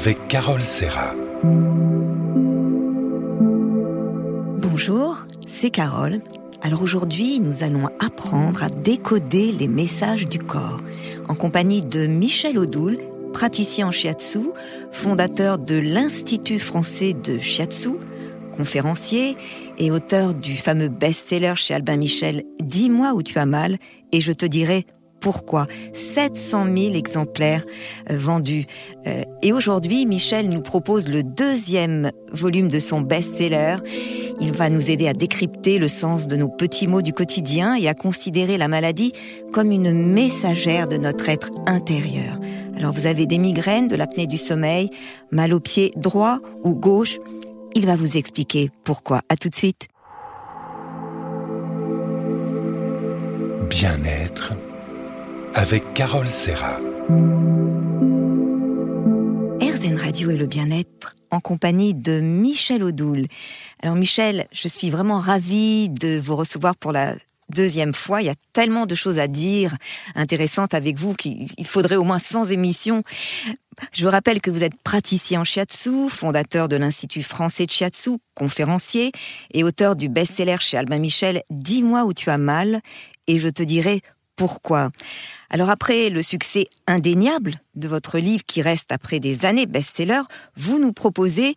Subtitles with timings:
[0.00, 1.14] avec Carole Serra.
[4.62, 6.22] Bonjour, c'est Carole.
[6.62, 10.78] Alors aujourd'hui, nous allons apprendre à décoder les messages du corps
[11.28, 12.96] en compagnie de Michel Odoul,
[13.34, 14.38] praticien en shiatsu,
[14.90, 17.90] fondateur de l'Institut français de shiatsu,
[18.56, 19.36] conférencier
[19.76, 23.76] et auteur du fameux best-seller chez Albin Michel Dis-moi où tu as mal
[24.12, 24.86] et je te dirai
[25.20, 27.64] pourquoi 700 000 exemplaires
[28.10, 28.66] euh, vendus.
[29.06, 33.76] Euh, et aujourd'hui, Michel nous propose le deuxième volume de son best-seller.
[34.40, 37.88] Il va nous aider à décrypter le sens de nos petits mots du quotidien et
[37.88, 39.12] à considérer la maladie
[39.52, 42.38] comme une messagère de notre être intérieur.
[42.76, 44.88] Alors vous avez des migraines, de l'apnée du sommeil,
[45.30, 47.18] mal au pied droit ou gauche.
[47.74, 49.20] Il va vous expliquer pourquoi.
[49.28, 49.88] À tout de suite.
[53.68, 54.54] Bien-être
[55.54, 56.78] avec Carole Serra.
[59.60, 63.26] RZN Radio et le bien-être en compagnie de Michel Odoul.
[63.82, 67.14] Alors Michel, je suis vraiment ravie de vous recevoir pour la
[67.48, 68.22] deuxième fois.
[68.22, 69.76] Il y a tellement de choses à dire
[70.14, 73.02] intéressantes avec vous qu'il faudrait au moins 100 émissions.
[73.92, 78.18] Je vous rappelle que vous êtes praticien en shiatsu, fondateur de l'Institut français de shiatsu,
[78.34, 79.10] conférencier
[79.52, 82.80] et auteur du best-seller chez Albin Michel Dis-moi où tu as mal
[83.26, 84.02] et je te dirai
[84.40, 84.88] pourquoi?
[85.50, 90.22] Alors après le succès indéniable de votre livre qui reste après des années best-seller,
[90.56, 91.54] vous nous proposez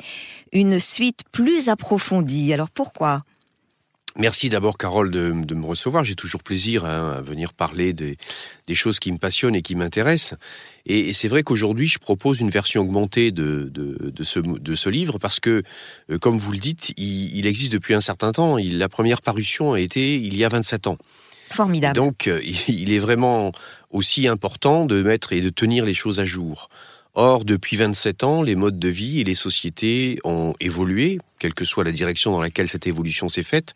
[0.51, 2.51] une suite plus approfondie.
[2.51, 3.23] Alors pourquoi?
[4.17, 6.03] Merci d'abord, Carole, de, me recevoir.
[6.03, 8.17] J'ai toujours plaisir hein, à venir parler des,
[8.73, 10.37] choses qui me passionnent et qui m'intéressent.
[10.85, 13.71] Et, c'est vrai qu'aujourd'hui, je propose une version augmentée de,
[14.23, 15.63] ce, livre parce que,
[16.11, 18.57] euh, comme vous le dites, il, existe depuis un certain temps.
[18.57, 20.97] La première parution a été il y a 27 ans.
[21.93, 23.51] Donc, euh, il est vraiment
[23.89, 26.69] aussi important de mettre et de tenir les choses à jour.
[27.15, 31.63] Or, depuis 27 ans, les modes de vie et les sociétés ont évolué, quelle que
[31.63, 33.75] soit la direction dans laquelle cette évolution s'est faite,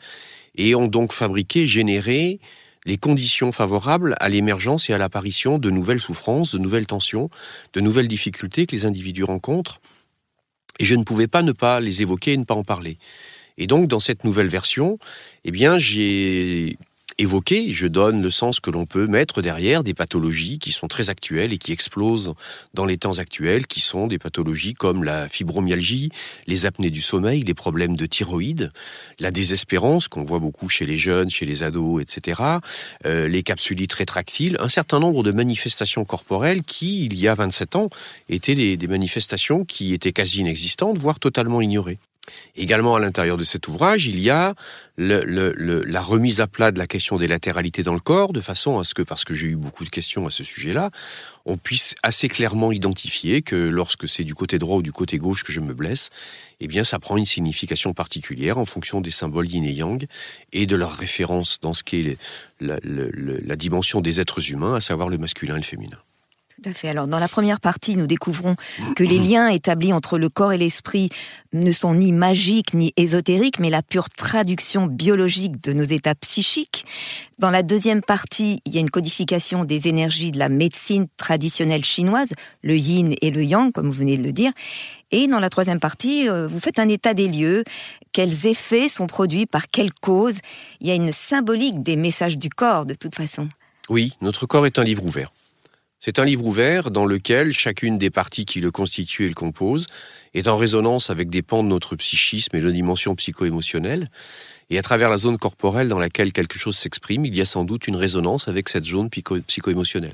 [0.56, 2.40] et ont donc fabriqué, généré
[2.86, 7.30] les conditions favorables à l'émergence et à l'apparition de nouvelles souffrances, de nouvelles tensions,
[7.74, 9.82] de nouvelles difficultés que les individus rencontrent.
[10.80, 12.98] Et je ne pouvais pas ne pas les évoquer et ne pas en parler.
[13.58, 15.00] Et donc, dans cette nouvelle version,
[15.44, 16.78] eh bien, j'ai
[17.18, 21.10] évoqué, je donne le sens que l'on peut mettre derrière des pathologies qui sont très
[21.10, 22.34] actuelles et qui explosent
[22.74, 26.10] dans les temps actuels, qui sont des pathologies comme la fibromyalgie,
[26.46, 28.72] les apnées du sommeil, les problèmes de thyroïde,
[29.20, 32.42] la désespérance qu'on voit beaucoup chez les jeunes, chez les ados, etc.,
[33.06, 37.76] euh, les capsulites rétractiles, un certain nombre de manifestations corporelles qui, il y a 27
[37.76, 37.90] ans,
[38.30, 41.98] étaient des, des manifestations qui étaient quasi inexistantes, voire totalement ignorées.
[42.56, 44.54] Également à l'intérieur de cet ouvrage, il y a
[44.98, 48.84] la remise à plat de la question des latéralités dans le corps, de façon à
[48.84, 50.92] ce que, parce que j'ai eu beaucoup de questions à ce sujet-là,
[51.46, 55.44] on puisse assez clairement identifier que lorsque c'est du côté droit ou du côté gauche
[55.44, 56.10] que je me blesse,
[56.60, 60.08] eh bien ça prend une signification particulière en fonction des symboles yin et yang
[60.52, 62.18] et de leur référence dans ce qui est
[62.60, 65.98] la dimension des êtres humains, à savoir le masculin et le féminin.
[66.58, 66.90] Tout à fait.
[66.90, 68.56] Alors, dans la première partie, nous découvrons
[68.96, 71.10] que les liens établis entre le corps et l'esprit
[71.54, 76.84] ne sont ni magiques ni ésotériques, mais la pure traduction biologique de nos états psychiques.
[77.38, 81.86] Dans la deuxième partie, il y a une codification des énergies de la médecine traditionnelle
[81.86, 84.52] chinoise, le yin et le yang, comme vous venez de le dire.
[85.12, 87.66] Et dans la troisième partie, euh, vous faites un état des lieux.
[88.14, 90.40] Quels effets sont produits par quelle cause?
[90.82, 93.48] Il y a une symbolique des messages du corps, de toute façon.
[93.90, 95.32] Oui, notre corps est un livre ouvert.
[96.00, 99.88] C'est un livre ouvert dans lequel chacune des parties qui le constituent et le composent
[100.36, 104.12] est en résonance avec des pans de notre psychisme et de dimension psycho-émotionnelle.
[104.70, 107.64] Et à travers la zone corporelle dans laquelle quelque chose s'exprime, il y a sans
[107.64, 110.14] doute une résonance avec cette zone psycho-émotionnelle.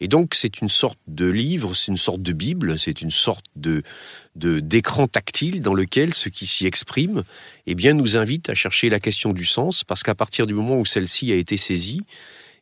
[0.00, 3.46] Et donc c'est une sorte de livre, c'est une sorte de Bible, c'est une sorte
[3.54, 3.82] de
[4.34, 7.22] d'écran tactile dans lequel ce qui s'y exprime,
[7.66, 10.78] eh bien, nous invite à chercher la question du sens, parce qu'à partir du moment
[10.78, 12.02] où celle-ci a été saisie,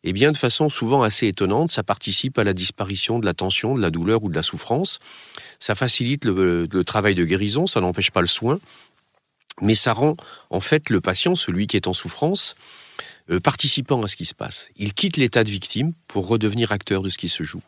[0.06, 3.74] eh bien, de façon souvent assez étonnante, ça participe à la disparition de la tension,
[3.74, 5.00] de la douleur ou de la souffrance.
[5.58, 8.60] Ça facilite le, travail de guérison, ça n'empêche pas le soin,
[9.62, 10.16] mais ça rend
[10.50, 12.54] en fait le patient, celui qui est en souffrance,
[13.30, 14.68] euh, participant à ce qui se passe.
[14.76, 17.62] Il quitte l'état de victime pour redevenir acteur de ce qui se joue.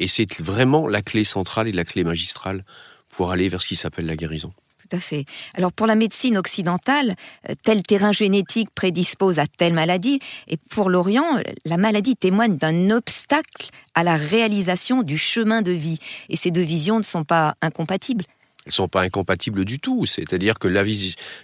[0.00, 2.64] Et c'est vraiment la clé centrale et la clé magistrale
[3.10, 4.52] pour aller vers ce qui s'appelle la guérison
[4.92, 5.24] à fait.
[5.54, 7.14] Alors pour la médecine occidentale,
[7.48, 12.90] euh, tel terrain génétique prédispose à telle maladie, et pour l'Orient, la maladie témoigne d'un
[12.90, 15.98] obstacle à la réalisation du chemin de vie.
[16.28, 18.24] Et ces deux visions ne sont pas incompatibles.
[18.66, 20.06] Elles sont pas incompatibles du tout.
[20.06, 20.82] C'est-à-dire que la,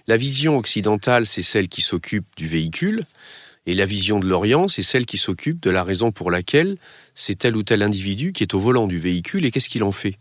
[0.06, 3.04] la vision occidentale, c'est celle qui s'occupe du véhicule,
[3.66, 6.76] et la vision de l'Orient, c'est celle qui s'occupe de la raison pour laquelle
[7.14, 9.92] c'est tel ou tel individu qui est au volant du véhicule et qu'est-ce qu'il en
[9.92, 10.14] fait?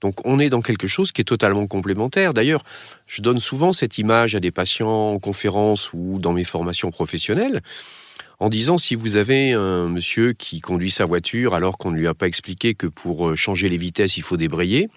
[0.00, 2.34] Donc on est dans quelque chose qui est totalement complémentaire.
[2.34, 2.62] D'ailleurs,
[3.06, 7.62] je donne souvent cette image à des patients en conférence ou dans mes formations professionnelles
[8.40, 12.06] en disant si vous avez un monsieur qui conduit sa voiture alors qu'on ne lui
[12.06, 14.88] a pas expliqué que pour euh, changer les vitesses il faut débrayer,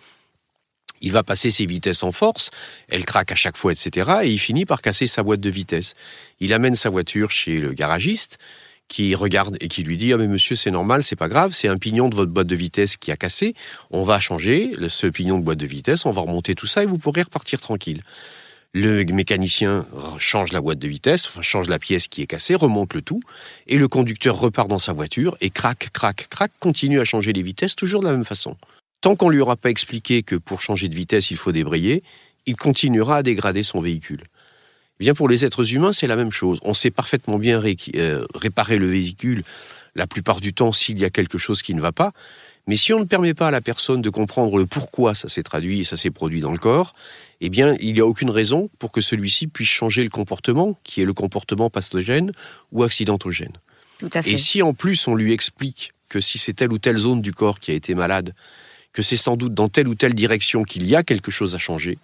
[1.02, 2.50] il va passer ses vitesses en force,
[2.88, 4.20] elle craque à chaque fois, etc.
[4.24, 5.96] Et il finit par casser sa boîte de vitesse.
[6.40, 8.38] Il amène sa voiture chez le garagiste,
[8.88, 11.68] qui regarde et qui lui dit ah mais monsieur c'est normal c'est pas grave c'est
[11.68, 13.56] un pignon de votre boîte de vitesse qui a cassé
[13.92, 16.86] on va changer ce pignon de boîte de vitesse on va remonter tout ça et
[16.86, 18.02] vous pourrez repartir tranquille
[18.76, 19.86] le mécanicien
[20.18, 23.22] change la boîte de vitesse, change la pièce qui est cassée, remonte le tout,
[23.68, 27.44] et le conducteur repart dans sa voiture et crac, crac, crac, continue à changer les
[27.44, 28.58] vitesses toujours de la même façon.
[29.02, 32.02] Tant qu'on lui aura pas expliqué que pour changer de vitesse il faut débrayer,
[32.48, 34.24] il continuera à dégrader son véhicule.
[35.04, 36.60] Eh bien pour les êtres humains c'est la même chose.
[36.62, 37.62] On sait parfaitement bien
[37.98, 39.44] euh, réparer le véhicule
[39.96, 42.14] la plupart du temps s'il y a quelque chose qui ne va pas,
[42.68, 45.44] mais si on ne permet pas à la personne de comprendre le pourquoi ça s'est
[45.44, 46.96] traduit et ça s'est produit dans le corps,
[47.42, 51.02] eh bien, il n'y a aucune raison pour que celui-ci puisse changer le comportement, qui
[51.02, 52.32] est le comportement pathogène
[52.72, 53.58] ou accidentogène.
[53.98, 54.32] Tout à fait.
[54.32, 57.34] Et si en plus on lui explique que si c'est telle ou telle zone du
[57.34, 58.34] corps qui a été malade,
[58.94, 61.58] que c'est sans doute dans telle ou telle direction qu'il y a quelque chose à
[61.58, 61.98] changer,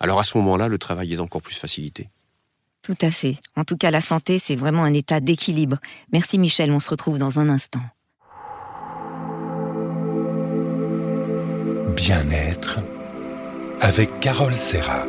[0.00, 2.08] alors à ce moment-là, le travail est encore plus facilité.
[2.88, 3.36] Tout à fait.
[3.54, 5.76] En tout cas, la santé, c'est vraiment un état d'équilibre.
[6.10, 7.82] Merci Michel, on se retrouve dans un instant.
[11.94, 12.80] Bien-être
[13.82, 15.04] avec Carole Serra.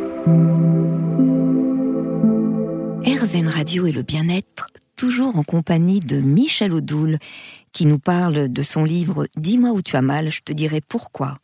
[3.05, 4.67] RZN Radio et le bien-être,
[4.97, 7.17] toujours en compagnie de Michel Odoul,
[7.71, 11.37] qui nous parle de son livre Dis-moi où tu as mal, je te dirai pourquoi.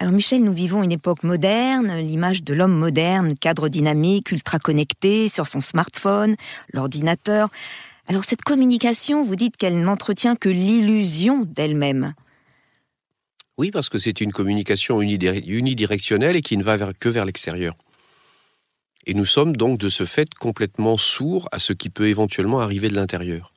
[0.00, 5.28] Alors Michel, nous vivons une époque moderne, l'image de l'homme moderne, cadre dynamique, ultra connecté,
[5.28, 6.36] sur son smartphone,
[6.72, 7.48] l'ordinateur.
[8.06, 12.14] Alors cette communication, vous dites qu'elle n'entretient que l'illusion d'elle-même.
[13.58, 17.74] Oui, parce que c'est une communication unidirectionnelle et qui ne va que vers l'extérieur.
[19.04, 22.88] Et nous sommes donc de ce fait complètement sourds à ce qui peut éventuellement arriver
[22.88, 23.52] de l'intérieur.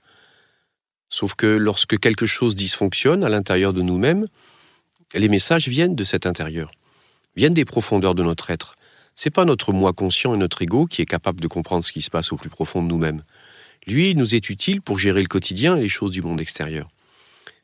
[1.10, 4.26] Sauf que lorsque quelque chose dysfonctionne à l'intérieur de nous-mêmes,
[5.14, 6.72] les messages viennent de cet intérieur,
[7.36, 8.76] viennent des profondeurs de notre être.
[9.16, 12.02] C'est pas notre moi conscient et notre ego qui est capable de comprendre ce qui
[12.02, 13.24] se passe au plus profond de nous-mêmes.
[13.88, 16.88] Lui, nous est utile pour gérer le quotidien et les choses du monde extérieur.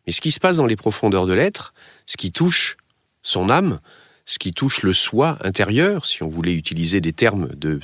[0.05, 1.73] Mais ce qui se passe dans les profondeurs de l'être,
[2.05, 2.77] ce qui touche
[3.21, 3.79] son âme,
[4.25, 7.79] ce qui touche le soi intérieur, si on voulait utiliser des termes de,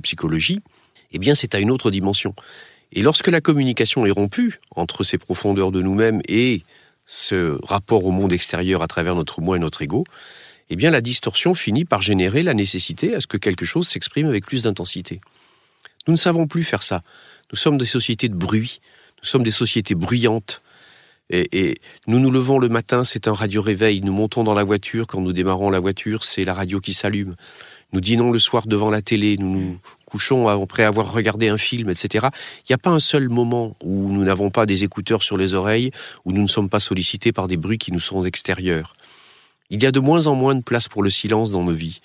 [0.00, 0.60] psychologie,
[1.12, 2.34] eh c'est à une autre dimension.
[2.92, 6.62] Et lorsque la communication est rompue entre ces profondeurs de nous-mêmes et
[7.08, 10.04] ce rapport au monde extérieur à travers notre moi et notre ego,
[10.68, 14.26] eh bien la distorsion finit par générer la nécessité à ce que quelque chose s'exprime
[14.26, 15.20] avec plus d'intensité.
[16.06, 17.02] Nous ne savons plus faire ça.
[17.50, 18.80] Nous sommes des sociétés de bruit,
[19.22, 20.60] nous sommes des sociétés bruyantes,
[21.30, 24.00] et, nous nous levons le matin, c'est un radio-réveil.
[24.00, 27.36] Nous montons dans la voiture, quand nous démarrons la voiture, c'est la radio qui s'allume.
[27.92, 29.78] Nous dînons le soir devant la télé, nous nous
[30.08, 32.28] couchons après avoir regardé un film, etc.
[32.60, 35.54] Il n'y a pas un seul moment où nous n'avons pas des écouteurs sur les
[35.54, 35.90] oreilles,
[36.24, 38.94] où nous ne sommes pas sollicités par des bruits qui nous sont extérieurs.
[39.70, 42.00] Il y a de moins en moins de place pour le silence dans nos vies.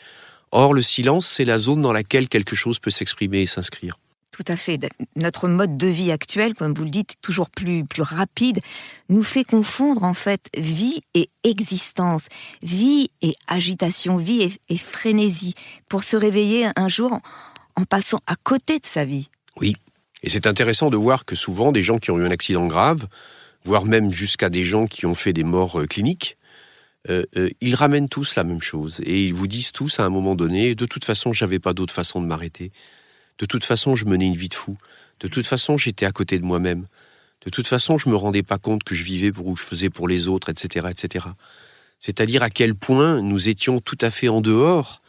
[0.51, 3.97] Or, le silence, c'est la zone dans laquelle quelque chose peut s'exprimer et s'inscrire.
[4.33, 4.79] Tout à fait.
[5.15, 8.59] Notre mode de vie actuel, comme vous le dites, toujours plus, plus rapide,
[9.07, 12.25] nous fait confondre en fait vie et existence,
[12.63, 15.53] vie et agitation, vie et, frénésie,
[15.87, 17.19] pour se réveiller un jour
[17.75, 19.29] en, passant à côté de sa vie.
[19.59, 19.75] Oui.
[20.23, 23.07] Et c'est intéressant de voir que souvent des gens qui ont eu un accident grave,
[23.65, 26.37] voire même jusqu'à des gens qui ont fait des morts euh, cliniques,
[27.09, 30.09] euh, euh, ils ramènent tous la même chose et ils vous disent tous à un
[30.09, 32.71] moment donné, de toute façon, j'avais pas d'autre façon de m'arrêter.
[33.39, 34.77] De toute façon, je menais une vie de fou.
[35.19, 36.87] De toute façon, j'étais à côté de moi-même.
[37.45, 39.89] De toute façon, je me rendais pas compte que je vivais pour où je faisais
[39.89, 41.27] pour les autres, etc., etc.
[41.99, 45.01] C'est-à-dire à quel point nous étions tout à fait en dehors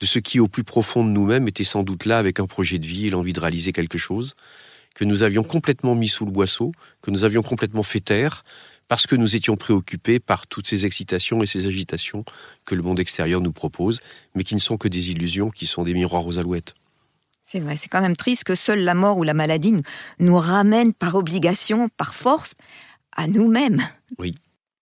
[0.00, 2.78] de ce qui, au plus profond de nous-mêmes, était sans doute là avec un projet
[2.78, 4.34] de vie et l'envie de réaliser quelque chose,
[4.94, 6.72] que nous avions complètement mis sous le boisseau,
[7.02, 8.44] que nous avions complètement fait taire,
[8.88, 12.24] parce que nous étions préoccupés par toutes ces excitations et ces agitations
[12.64, 14.00] que le monde extérieur nous propose,
[14.34, 16.74] mais qui ne sont que des illusions, qui sont des miroirs aux alouettes.
[17.42, 19.74] C'est vrai, c'est quand même triste que seule la mort ou la maladie
[20.18, 22.54] nous ramène par obligation, par force,
[23.12, 23.82] à nous-mêmes.
[24.18, 24.34] Oui.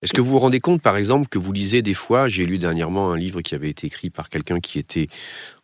[0.05, 2.59] Est-ce que vous vous rendez compte, par exemple, que vous lisez des fois, j'ai lu
[2.59, 5.09] dernièrement un livre qui avait été écrit par quelqu'un qui était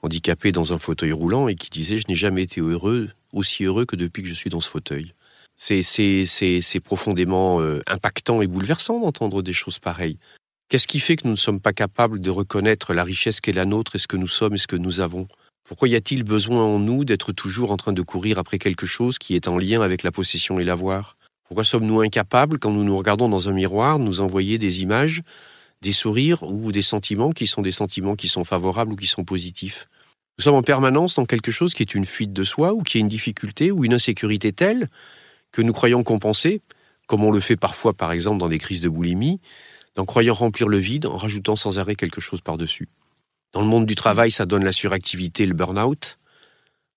[0.00, 3.84] handicapé dans un fauteuil roulant et qui disait Je n'ai jamais été heureux, aussi heureux
[3.84, 5.12] que depuis que je suis dans ce fauteuil.
[5.58, 10.16] C'est, profondément euh, impactant et bouleversant d'entendre des choses pareilles.
[10.70, 13.66] Qu'est-ce qui fait que nous ne sommes pas capables de reconnaître la richesse qu'est la
[13.66, 15.28] nôtre et ce que nous sommes et ce que nous avons?
[15.64, 19.18] Pourquoi y a-t-il besoin en nous d'être toujours en train de courir après quelque chose
[19.18, 21.18] qui est en lien avec la possession et l'avoir?
[21.50, 25.22] Pourquoi sommes-nous incapables, quand nous nous regardons dans un miroir, de nous envoyer des images
[25.82, 29.24] des sourires ou des sentiments qui sont des sentiments qui sont favorables ou qui sont
[29.24, 29.88] positifs?
[30.38, 32.98] Nous sommes en permanence dans quelque chose qui est une fuite de soi ou qui
[32.98, 34.88] est une difficulté ou une insécurité telle
[35.50, 36.62] que nous croyons compenser,
[37.08, 39.40] comme on le fait parfois par exemple dans des crises de boulimie,
[39.96, 42.86] en croyant remplir le vide en rajoutant sans arrêt quelque chose par-dessus.
[43.52, 46.16] Dans le monde du travail, ça donne la suractivité, le burn-out.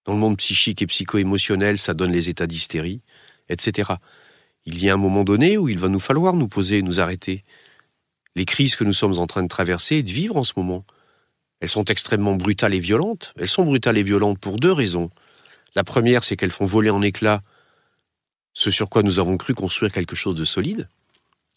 [0.05, 3.01] Dans le monde psychique et psycho-émotionnel, ça donne les états d'hystérie,
[3.49, 3.93] etc.
[4.65, 7.43] Il y a un moment donné où il va nous falloir nous poser, nous arrêter.
[8.35, 10.85] Les crises que nous sommes en train de traverser et de vivre en ce moment,
[11.59, 13.33] elles sont extrêmement brutales et violentes.
[13.37, 15.11] Elles sont brutales et violentes pour deux raisons.
[15.75, 17.41] La première, c'est qu'elles font voler en éclats
[18.53, 20.87] ce sur quoi nous avons cru construire quelque chose de solide,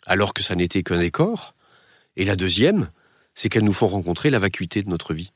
[0.06, 1.54] alors que ça n'était qu'un décor.
[2.16, 2.90] Et la deuxième,
[3.34, 5.32] c'est qu'elles nous font rencontrer la vacuité de notre vie.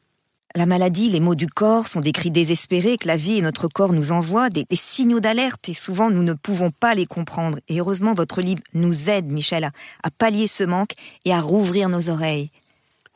[0.56, 3.68] La maladie, les maux du corps sont des cris désespérés que la vie et notre
[3.68, 7.60] corps nous envoient, des, signaux d'alerte, et souvent nous ne pouvons pas les comprendre.
[7.68, 12.08] Et heureusement, votre livre nous aide, Michel, à, pallier ce manque et à rouvrir nos
[12.08, 12.50] oreilles.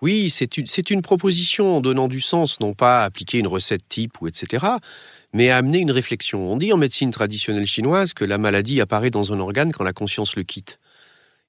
[0.00, 4.21] Oui, c'est une, proposition en donnant du sens, non pas à appliquer une recette type
[4.21, 4.67] ou etc.,
[5.33, 6.53] mais à amener une réflexion.
[6.53, 9.93] On dit en médecine traditionnelle chinoise que la maladie apparaît dans un organe quand la
[9.93, 10.79] conscience le quitte.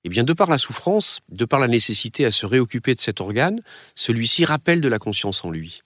[0.06, 3.22] Eh bien, de par la souffrance, de par la nécessité à se réoccuper de cet
[3.22, 3.62] organe,
[3.96, 5.82] celui-ci rappelle de la conscience en lui.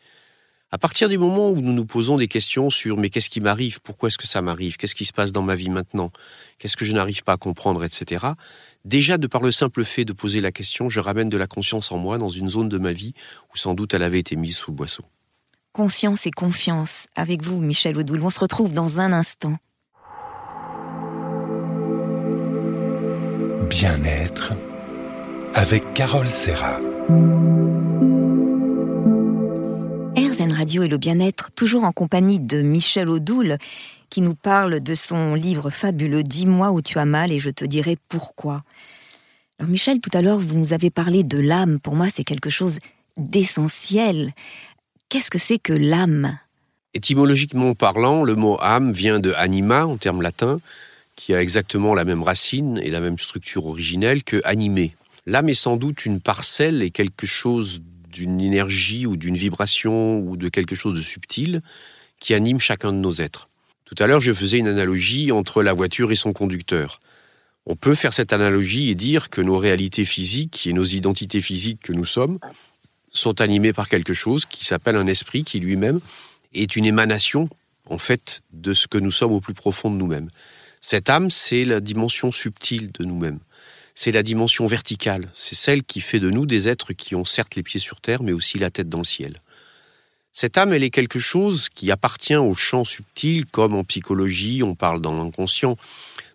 [0.72, 3.80] À partir du moment où nous nous posons des questions sur mais qu'est-ce qui m'arrive,
[3.80, 6.12] pourquoi est-ce que ça m'arrive, qu'est-ce qui se passe dans ma vie maintenant,
[6.58, 8.28] qu'est-ce que je n'arrive pas à comprendre, etc.
[8.84, 11.90] Déjà, de par le simple fait de poser la question, je ramène de la conscience
[11.94, 13.14] en moi dans une zone de ma vie
[13.54, 15.06] où sans doute elle avait été mise sous le boisseau.
[15.72, 18.22] Conscience et confiance avec vous, Michel Audoul.
[18.22, 19.58] On se retrouve dans un instant.
[23.70, 24.54] Bien-être
[25.54, 26.80] avec Carole Serra.
[30.18, 33.58] RZN Radio et le bien-être, toujours en compagnie de Michel Audoul,
[34.10, 37.64] qui nous parle de son livre fabuleux Dis-moi où tu as mal et je te
[37.64, 38.64] dirai pourquoi.
[39.60, 41.80] Alors Michel, tout à l'heure, vous nous avez parlé de l'âme.
[41.80, 42.80] Pour moi, c'est quelque chose
[43.18, 44.34] d'essentiel.
[45.10, 46.40] Qu'est-ce que c'est que l'âme?
[46.96, 50.60] Étymologiquement parlant, le mot âme vient de anima en termes latins,
[51.20, 54.96] qui a exactement la même racine et la même structure originelle que animé.
[55.26, 60.38] L'âme est sans doute une parcelle et quelque chose d'une énergie ou d'une vibration ou
[60.38, 61.62] de quelque chose de subtil
[62.22, 63.50] qui anime chacun de nos êtres.
[63.84, 67.02] Tout à l'heure, je faisais une analogie entre la voiture et son conducteur.
[67.66, 71.82] On peut faire cette analogie et dire que nos réalités physiques et nos identités physiques
[71.82, 72.40] que nous sommes
[73.12, 76.00] sont animées par quelque chose qui s'appelle un esprit qui lui-même
[76.54, 77.50] est une émanation,
[77.90, 80.30] en fait, de ce que nous sommes au plus profond de nous-mêmes.
[80.82, 83.40] Cette âme, c'est la dimension subtile de nous-mêmes.
[83.96, 85.30] C'est la dimension verticale.
[85.34, 88.24] C'est celle qui fait de nous des êtres qui ont certes les pieds sur terre,
[88.24, 89.42] mais aussi la tête dans le ciel.
[90.32, 94.76] Cette âme, elle est quelque chose qui appartient au champ subtil, comme en psychologie, on
[94.76, 95.76] parle dans l'inconscient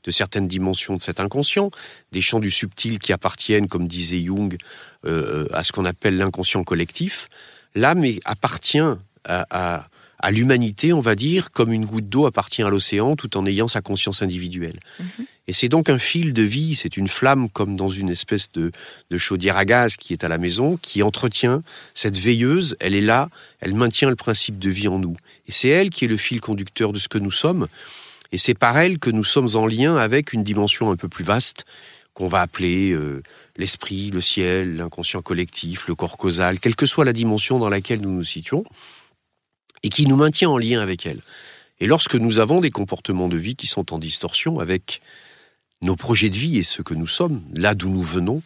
[0.03, 1.71] de certaines dimensions de cet inconscient,
[2.13, 4.59] des champs du subtil qui appartiennent, comme disait Jung,
[5.07, 7.31] euh, à ce qu'on appelle l'inconscient collectif.
[7.75, 8.79] L'âme appartient
[9.25, 9.87] à
[10.31, 13.81] l'humanité, on va dire, comme une goutte d'eau appartient à l'océan tout en ayant sa
[13.81, 14.81] conscience individuelle.
[14.99, 15.27] Mhm.
[15.47, 18.73] Et c'est donc un fil de vie, c'est une flamme comme dans une espèce de,
[19.11, 21.63] de, chaudière à gaz qui est à la maison, qui entretient
[21.93, 23.29] cette veilleuse, elle est là,
[23.61, 25.17] elle maintient le principe de vie en nous.
[25.47, 27.67] Et c'est elle qui est le fil conducteur de ce que nous sommes.
[28.33, 31.25] Et c'est par elle que nous sommes en lien avec une dimension un peu plus
[31.25, 31.67] vaste
[32.15, 33.23] qu'on va appeler euh,
[33.57, 38.01] l'esprit, le ciel, l'inconscient collectif, le corps causal, quelle que soit la dimension dans laquelle
[38.01, 38.65] nous nous situons
[39.85, 41.21] et qui nous maintient en lien avec elle.
[41.79, 45.01] Et lorsque nous avons des comportements de vie qui sont en distorsion avec
[45.83, 48.39] nos projets de vie et ce que nous sommes, là d'où nous venons,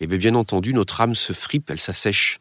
[0.00, 2.38] et eh bien, bien entendu, notre âme se fripe, elle s'assèche.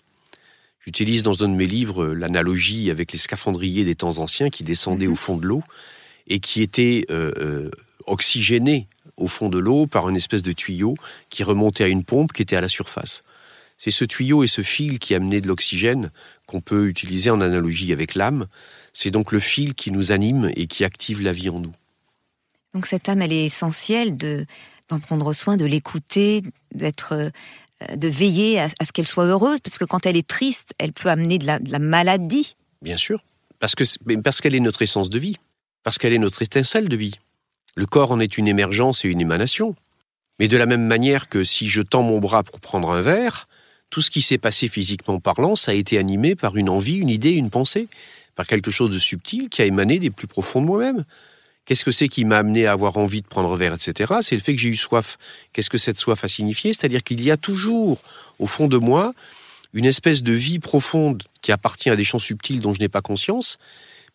[0.86, 5.08] J'utilise dans un de mes livres l'analogie avec les scaphandriers des temps anciens qui descendaient
[5.08, 5.14] mhm.
[5.14, 5.62] au fond de l'eau
[6.28, 7.72] et qui étaient euh, euh,
[8.08, 8.88] oxygénés
[9.18, 10.96] au fond de l'eau par une espèce de tuyau
[11.30, 13.24] qui remontait à une pompe qui était à la surface.
[13.78, 16.12] C'est ce tuyau et ce fil qui amenaient de l'oxygène
[16.50, 18.48] qu'on peut utiliser en analogie avec l'âme.
[18.92, 21.74] C'est donc le fil qui nous anime et qui active la vie en nous.
[22.74, 24.46] Donc cette âme, elle est essentielle de
[24.90, 26.42] d'en prendre soin, de l'écouter,
[26.74, 30.74] d'être, euh, de veiller à, ce qu'elle soit heureuse, parce que quand elle est triste,
[30.80, 32.56] elle peut amener de la, maladie.
[32.82, 33.24] Bien sûr,
[33.60, 33.84] parce que
[34.24, 35.36] parce qu'elle est notre essence de vie,
[35.84, 37.14] parce qu'elle est notre étincelle de vie.
[37.76, 39.76] Le corps en est une émergence et une émanation.
[40.40, 43.48] Mais de la même manière que si je tends mon bras pour prendre un verre,
[43.90, 47.10] tout ce qui s'est passé physiquement parlant, ça a été animé par une envie, une
[47.10, 47.88] idée, une pensée,
[48.36, 51.06] par quelque chose de subtil qui a émané des plus profonds de moi-même.
[51.66, 54.14] Qu'est-ce que c'est qui m'a amené à avoir envie de prendre verre, etc.
[54.22, 55.18] C'est le fait que j'ai eu soif.
[55.54, 56.74] Qu'est-ce que cette soif a signifié?
[56.74, 58.00] C'est-à-dire qu'il y a toujours,
[58.40, 59.14] au fond de moi,
[59.74, 63.02] une espèce de vie profonde qui appartient à des champs subtils dont je n'ai pas
[63.02, 63.60] conscience,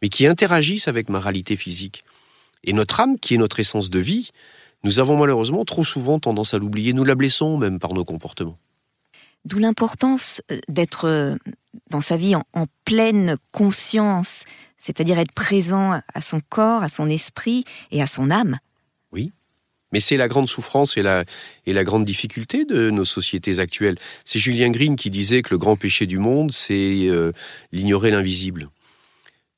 [0.03, 2.05] mais qui interagissent avec ma réalité physique.
[2.65, 4.31] Et notre âme, qui est notre essence de vie,
[4.83, 8.59] nous avons malheureusement trop souvent tendance à l'oublier, nous la blessons même par nos comportements.
[9.45, 11.37] D'où l'importance euh, d'être euh,
[11.91, 12.45] dans sa vie en,
[12.85, 14.45] pleine conscience,
[14.79, 18.59] c'est-à-dire être présent à son corps, à son esprit et à son âme.
[19.13, 19.33] Oui,
[19.93, 23.97] mais c'est la grande souffrance et la, grande difficulté de nos sociétés actuelles.
[24.25, 27.33] C'est Julien Green qui disait que le grand péché du monde, c'est euh,
[27.73, 28.71] l'ignorer l'invisible.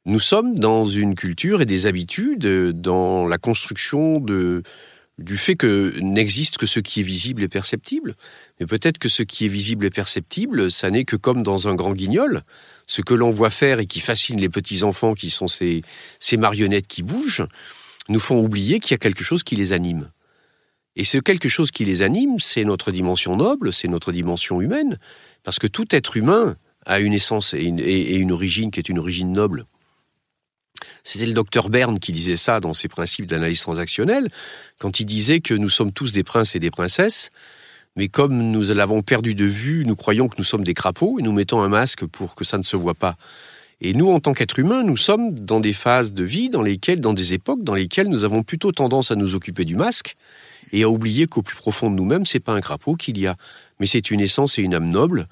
[0.05, 6.59] Nous sommes dans une culture et des habitudes, dans la construction du fait que n'existe
[6.59, 8.15] que ce qui est visible et perceptible.
[8.59, 11.75] Mais peut-être que ce qui est visible et perceptible, ça n'est que comme dans un
[11.75, 12.43] grand guignol.
[12.87, 15.83] Ce que l'on voit faire et qui fascine les petits-enfants qui sont ces,
[16.39, 17.47] marionnettes qui bougent,
[18.09, 20.11] nous font oublier qu'il y a quelque chose qui les anime.
[20.95, 24.99] Et ce quelque chose qui les anime, c'est notre dimension noble, c'est notre dimension humaine,
[25.43, 28.89] parce que tout être humain a une essence et une, et une origine qui est
[28.89, 29.67] une origine noble.
[31.05, 34.29] C'était le docteur Berne qui disait ça dans ses principes d'analyse transactionnelle,
[34.79, 37.31] quand il disait que nous sommes tous des princes et des princesses,
[37.97, 41.23] mais comme nous l'avons perdu de vue, nous croyons que nous sommes des crapauds et
[41.23, 43.17] nous mettons un masque pour que ça ne se voit pas.
[43.81, 47.01] Et nous, en tant qu'êtres humains, nous sommes dans des phases de vie dans lesquelles,
[47.01, 50.17] dans des époques dans lesquelles nous avons plutôt tendance à nous occuper du masque
[50.73, 53.35] et à oublier qu'au plus profond de nous-mêmes, c'est pas un crapaud qu'il y a,
[53.81, 55.27] mais c'est une essence et une âme noble,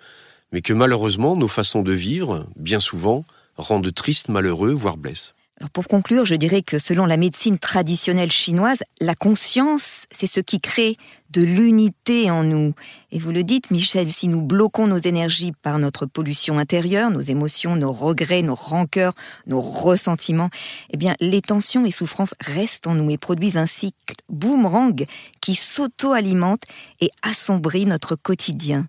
[0.53, 3.25] mais que malheureusement, nos façons de vivre, bien souvent,
[3.57, 5.35] rendent tristes, malheureux, voire blessent
[5.73, 10.61] pour conclure, je dirais que selon la médecine traditionnelle chinoise, la conscience, c'est ce qui
[10.61, 10.97] crée
[11.31, 12.75] de l'unité en nous.
[13.13, 17.21] Et vous le dites, Michel, si nous bloquons nos énergies par notre pollution intérieure, nos
[17.21, 19.15] émotions, nos regrets, nos rancœurs,
[19.47, 20.51] nos ressentiments,
[20.91, 25.07] eh bien, les tensions et souffrances restent en nous et produisent un cycle boomerang
[25.41, 26.63] qui s'auto-alimente
[27.01, 28.87] et assombrit notre quotidien.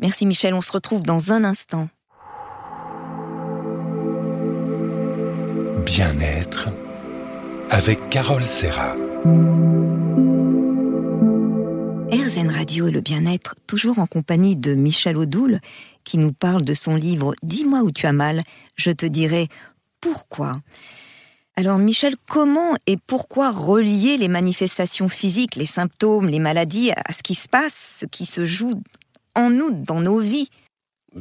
[0.00, 1.88] Merci Michel, on se retrouve dans un instant.
[5.96, 6.70] Bien-être
[7.70, 8.96] avec Carole Serra.
[12.10, 15.60] RZN Radio et le bien-être, toujours en compagnie de Michel Audoul,
[16.02, 18.42] qui nous parle de son livre Dis-moi où tu as mal,
[18.74, 19.46] je te dirai
[20.00, 20.56] pourquoi.
[21.54, 27.22] Alors Michel, comment et pourquoi relier les manifestations physiques, les symptômes, les maladies à ce
[27.22, 28.82] qui se passe, ce qui se joue
[29.36, 30.48] en nous, dans nos vies?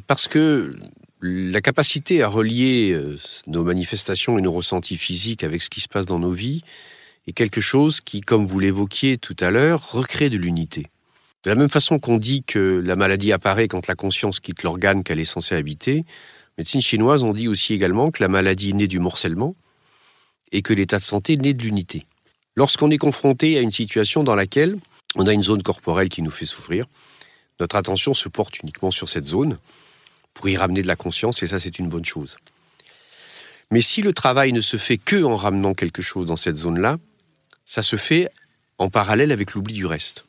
[0.08, 0.76] Parce que
[1.26, 5.88] la capacité à relier euh, nos manifestations et nos ressentis physiques avec ce qui se
[5.88, 6.64] passe dans nos vies
[7.28, 10.88] est quelque chose qui, comme vous l'évoquiez tout à l'heure, recrée de l'unité.
[11.46, 15.04] De la même façon qu'on dit que la maladie apparaît quand la conscience quitte l'organe
[15.04, 16.04] qu'elle est censée habiter,
[16.58, 19.56] médecine chinoise, on dit aussi également que la maladie naît du morcellement
[20.52, 22.06] et que l'état de santé naît de l'unité.
[22.58, 24.78] Lorsqu'on est confronté à une situation dans laquelle
[25.16, 26.86] on a une zone corporelle qui nous fait souffrir,
[27.62, 29.58] notre attention se porte uniquement sur cette zone,
[30.34, 32.38] pour y ramener de la conscience, et ça c'est une bonne chose.
[33.72, 36.98] Mais si le travail ne se fait que en ramenant quelque chose dans cette zone-là,
[37.66, 38.30] ça se fait
[38.78, 40.26] en parallèle avec l'oubli du reste.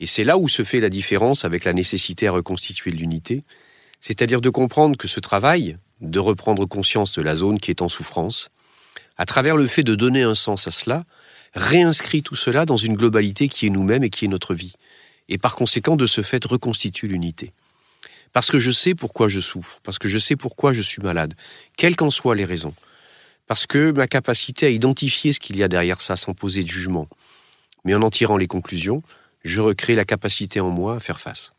[0.00, 3.42] Et c'est là où se fait la différence avec la nécessité à reconstituer l'unité,
[4.00, 7.88] c'est-à-dire de comprendre que ce travail, de reprendre conscience de la zone qui est en
[7.88, 8.50] souffrance,
[9.16, 11.04] à travers le fait de donner un sens à cela,
[11.54, 14.74] réinscrit tout cela dans une globalité qui est nous-mêmes et qui est notre vie,
[15.28, 17.52] et par conséquent de ce fait reconstitue l'unité.
[18.38, 21.34] Parce que je sais pourquoi je souffre, parce que je sais pourquoi je suis malade,
[21.76, 22.72] quelles qu'en soient les raisons.
[23.48, 26.68] Parce que ma capacité à identifier ce qu'il y a derrière ça sans poser de
[26.68, 27.08] jugement,
[27.84, 29.02] mais en en tirant les conclusions,
[29.42, 31.50] je recrée la capacité en moi à faire face.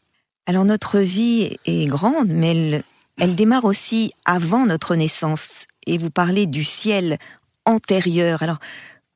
[0.46, 2.84] Alors notre vie est grande, mais elle,
[3.18, 5.66] elle démarre aussi avant notre naissance.
[5.86, 7.18] Et vous parlez du ciel
[7.66, 8.42] antérieur.
[8.42, 8.60] Alors,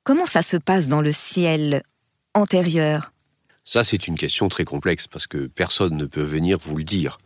[0.03, 1.83] comment ça se passe dans le ciel
[2.33, 3.13] antérieur?
[3.63, 7.19] Ça, c'est une question très complexe parce que personne ne peut venir vous le dire.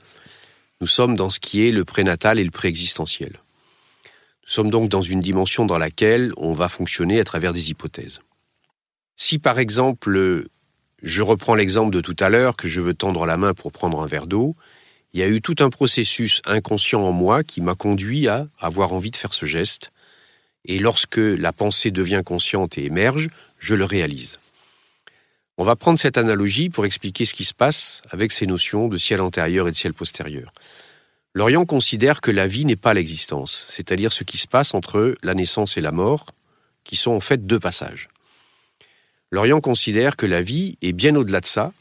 [0.80, 3.40] Nous sommes dans ce qui est le prénatal et le préexistentiel.
[4.44, 8.22] Nous sommes donc dans une dimension dans laquelle on va fonctionner à travers des hypothèses.
[9.16, 10.46] Si par exemple,
[11.02, 14.02] je reprends l'exemple de tout à l'heure, que je veux tendre la main pour prendre
[14.02, 14.56] un verre d'eau,
[15.14, 18.94] il y a eu tout un processus inconscient en moi qui m'a conduit à avoir
[18.94, 19.92] envie de faire ce geste,
[20.66, 24.38] et lorsque la pensée devient consciente et émerge, je le réalise.
[25.60, 28.98] On va prendre cette analogie pour expliquer ce qui se passe avec ces notions de
[28.98, 30.54] ciel antérieur et de ciel postérieur.
[31.34, 35.34] L'Orient considère que la vie n'est pas l'existence, c'est-à-dire ce qui se passe entre la
[35.34, 36.28] naissance et la mort,
[36.84, 38.08] qui sont en fait deux passages.
[39.32, 41.74] L'Orient considère que la vie est bien au-delà de ça,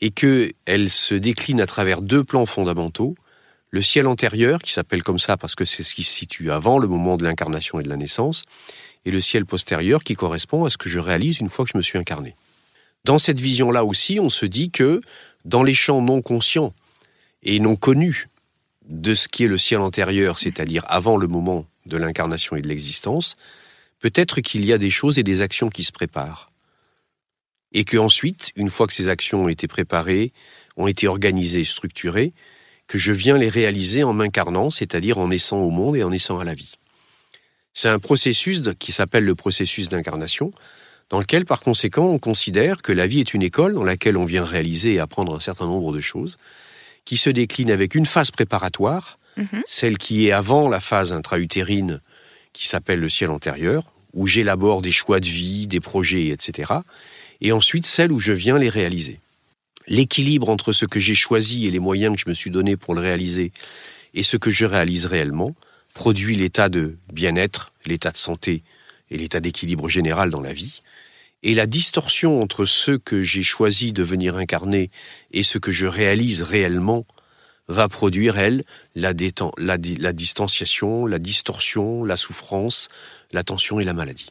[0.00, 3.16] et qu'elle se décline à travers deux plans fondamentaux,
[3.70, 6.78] le ciel antérieur, qui s'appelle comme ça parce que c'est ce qui se situe avant
[6.78, 8.42] le moment de l'incarnation et de la naissance,
[9.04, 11.78] et le ciel postérieur qui correspond à ce que je réalise une fois que je
[11.78, 12.34] me suis incarné.
[13.04, 15.00] Dans cette vision-là aussi, on se dit que
[15.44, 16.74] dans les champs non conscients
[17.42, 18.28] et non connus
[18.88, 22.68] de ce qui est le ciel antérieur, c'est-à-dire avant le moment de l'incarnation et de
[22.68, 23.36] l'existence,
[24.00, 26.50] peut-être qu'il y a des choses et des actions qui se préparent.
[27.72, 30.32] Et que ensuite, une fois que ces actions ont été préparées,
[30.76, 32.32] ont été organisées, structurées,
[32.86, 36.38] que je viens les réaliser en m'incarnant, c'est-à-dire en naissant au monde et en naissant
[36.38, 36.74] à la vie.
[37.74, 40.52] C'est un processus qui s'appelle le processus d'incarnation,
[41.10, 44.24] dans lequel, par conséquent, on considère que la vie est une école dans laquelle on
[44.24, 46.36] vient réaliser et apprendre un certain nombre de choses,
[47.04, 49.62] qui se décline avec une phase préparatoire, mhm.
[49.64, 52.00] celle qui est avant la phase intra-utérine,
[52.52, 56.72] qui s'appelle le ciel antérieur, où j'élabore des choix de vie, des projets, etc.
[57.40, 59.20] Et ensuite celle où je viens les réaliser.
[59.86, 62.94] L'équilibre entre ce que j'ai choisi et les moyens que je me suis donnés pour
[62.94, 63.52] le réaliser
[64.12, 65.54] et ce que je réalise réellement
[65.94, 68.62] produit l'état de bien-être, l'état de santé
[69.10, 70.82] et l'état d'équilibre général dans la vie.
[71.42, 74.90] Et la distorsion entre ce que j'ai choisi de venir incarner
[75.32, 77.06] et ce que je réalise réellement
[77.68, 79.12] va produire, elle, la,
[79.58, 82.88] la distanciation, la distorsion, la souffrance,
[83.30, 84.26] la tension et la maladie.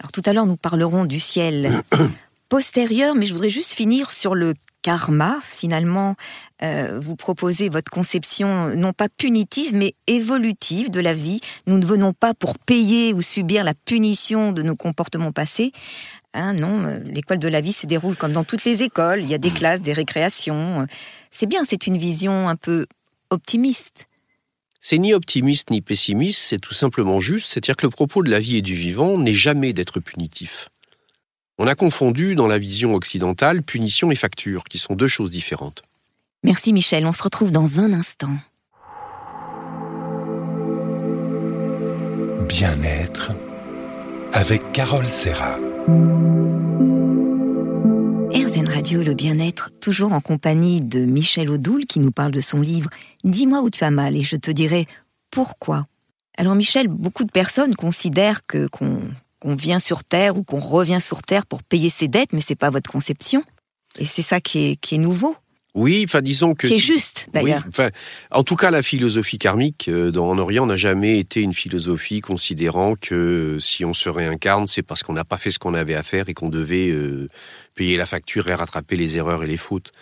[0.00, 1.82] Alors tout à l'heure, nous parlerons du ciel
[2.48, 5.40] postérieur, mais je voudrais juste finir sur le karma.
[5.42, 6.14] Finalement,
[6.62, 11.40] euh, vous proposez votre conception non pas punitive, mais évolutive de la vie.
[11.66, 15.72] Nous ne venons pas pour payer ou subir la punition de nos comportements passés.
[16.34, 19.22] Hein, non, euh, l'école de la vie se déroule comme dans toutes les écoles.
[19.22, 20.86] Il y a des classes, des récréations.
[21.30, 22.86] C'est bien, c'est une vision un peu
[23.30, 24.06] optimiste.
[24.80, 28.38] C'est ni optimiste ni pessimiste, c'est tout simplement juste, c'est-à-dire que le propos de la
[28.38, 30.68] vie et du vivant n'est jamais d'être punitif.
[31.58, 35.82] On a confondu dans la vision occidentale punition et facture, qui sont deux choses différentes.
[36.44, 38.30] Merci Michel, on se retrouve dans un instant.
[42.48, 43.32] Bien-être
[44.32, 45.56] avec Carole Serra.
[48.32, 52.60] RZN Radio, le bien-être, toujours en compagnie de Michel Audoul qui nous parle de son
[52.60, 52.88] livre
[53.24, 54.86] Dis-moi où tu as mal et je te dirai
[55.32, 55.86] pourquoi.
[56.36, 61.22] Alors Michel, beaucoup de personnes considèrent que qu'on vient sur Terre ou qu'on revient sur
[61.22, 63.42] Terre pour payer ses dettes, mais c'est pas votre conception.
[63.98, 65.34] Et c'est ça qui est, qui est nouveau.
[65.74, 66.66] Oui, enfin disons que...
[66.66, 67.62] Qui est juste, d'ailleurs.
[68.30, 72.20] en tout cas, la philosophie karmique euh, dans, en Orient n'a jamais été une philosophie
[72.20, 75.94] considérant que si on se réincarne, c'est parce qu'on n'a pas fait ce qu'on avait
[75.94, 77.28] à faire et qu'on devait euh,
[77.74, 79.92] payer la facture et rattraper les erreurs et les fautes.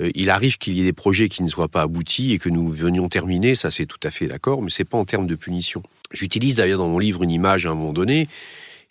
[0.00, 2.48] Euh, il arrive qu'il y ait des projets qui ne soient pas aboutis et que
[2.48, 5.36] nous venions terminer, ça c'est tout à fait d'accord, mais c'est pas en termes de
[5.36, 5.82] punition.
[6.10, 8.28] J'utilise d'ailleurs dans mon livre une image à un moment donné,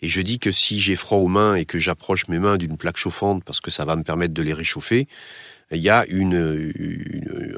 [0.02, 2.76] et je dis que si j'ai froid aux mains et que j'approche mes mains d'une
[2.76, 5.06] plaque chauffante parce que ça va me permettre de les réchauffer,
[5.72, 6.04] il y a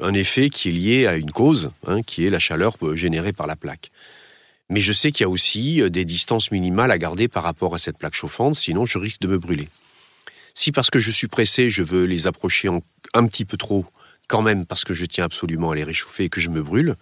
[0.01, 3.47] un effet qui est lié à une cause, hein, qui est la chaleur générée par
[3.47, 3.91] la plaque.
[4.69, 7.73] Mais je sais qu'il y a aussi euh, des distances minimales à garder par rapport
[7.73, 9.67] à cette plaque chauffante, sinon je risque de me brûler.
[10.53, 12.69] Si parce que je suis pressé, je veux les approcher
[13.13, 13.85] un petit peu trop,
[14.27, 16.95] quand même parce que je tiens absolument à les réchauffer et que je me brûle,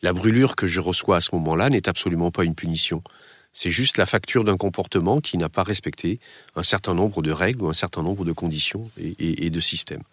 [0.00, 3.02] la brûlure que je reçois à ce moment-là n'est absolument pas une punition.
[3.60, 6.20] C'est juste la facture d'un comportement qui n'a pas respecté
[6.54, 10.04] un certain nombre de règles ou un certain nombre de conditions et, de systèmes.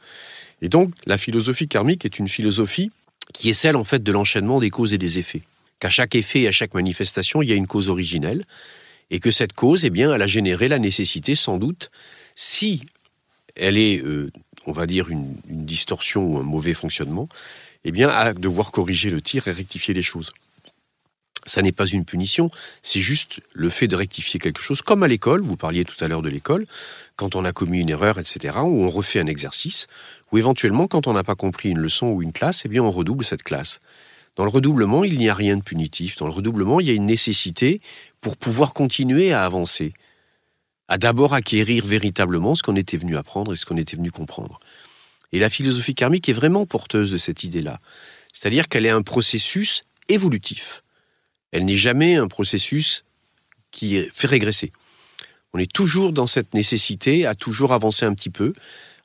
[0.64, 2.90] Et donc, la philosophie karmique est une philosophie
[3.36, 5.44] qui est celle, en fait, de l'enchaînement des causes et des effets.
[5.80, 8.48] Qu'à chaque effet et à chaque manifestation, il y a une cause originelle,
[9.12, 11.92] et que cette cause, eh bien, elle a généré la nécessité, sans doute,
[12.34, 12.82] si
[13.56, 14.32] elle est, euh,
[14.66, 17.30] on va dire, une, distorsion ou un mauvais fonctionnement,
[17.84, 20.32] eh bien, à devoir corriger le tir et rectifier les choses
[21.46, 22.50] ça n'est pas une punition,
[22.82, 26.08] c'est juste le fait de rectifier quelque chose, comme à l'école, vous parliez tout à
[26.08, 26.66] l'heure de l'école,
[27.16, 29.88] quand on a commis une erreur, etc., ou on refait un exercice,
[30.32, 32.92] ou éventuellement quand on n'a pas compris une leçon ou une classe, eh bien on
[32.92, 33.80] redouble cette classe.
[34.36, 36.18] Dans le redoublement, il n'y a rien de punitif.
[36.18, 37.80] Dans le redoublement, il y a une nécessité
[38.20, 39.94] pour pouvoir continuer à avancer,
[40.88, 44.60] à d'abord acquérir véritablement ce qu'on était venu apprendre et ce qu'on était venu comprendre.
[45.32, 47.80] Et la philosophie karmique est vraiment porteuse de cette idée-là.
[48.34, 50.84] C'est-à-dire qu'elle est un processus évolutif.
[51.56, 53.06] Elle n'est jamais un processus
[53.72, 54.74] qui fait régresser.
[55.54, 58.52] On est toujours dans cette nécessité à toujours avancer un petit peu,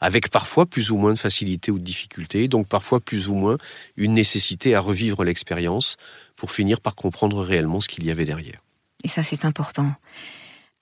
[0.01, 3.57] avec parfois plus ou moins de facilité ou de difficulté, donc parfois plus ou moins
[3.97, 5.97] une nécessité à revivre l'expérience
[6.35, 8.59] pour finir par comprendre réellement ce qu'il y avait derrière.
[9.05, 9.95] Et ça, c'est important.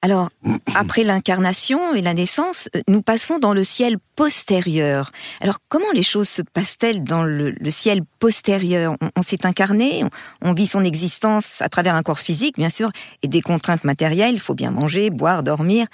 [0.00, 0.30] Alors,
[0.74, 5.10] après l'incarnation et la naissance, euh, nous passons dans le ciel postérieur.
[5.40, 8.94] Alors, comment les choses se passent-elles dans le, ciel postérieur?
[9.16, 10.04] On, s'est incarné,
[10.42, 12.90] on, vit son existence à travers un corps physique, bien sûr,
[13.22, 15.86] et des contraintes matérielles, il faut bien manger, boire, dormir.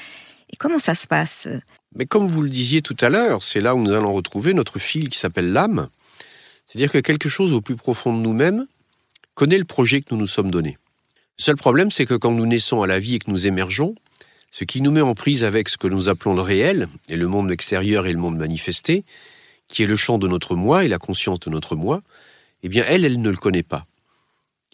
[0.50, 1.48] Et comment ça se passe?
[1.94, 4.78] Mais comme vous le disiez tout à l'heure, c'est là où nous allons retrouver notre
[4.78, 5.88] fil qui s'appelle l'âme.
[6.66, 8.66] C'est-à-dire que quelque chose au plus profond de nous-mêmes
[9.34, 10.76] connaît le projet que nous nous sommes donné.
[11.36, 13.94] Seul problème, c'est que quand nous naissons à la vie et que nous émergeons,
[14.50, 17.26] ce qui nous met en prise avec ce que nous appelons le réel, et le
[17.26, 19.04] monde extérieur et le monde manifesté,
[19.66, 22.02] qui est le champ de notre moi et la conscience de notre moi,
[22.62, 23.86] eh bien, elle, elle ne le connaît pas.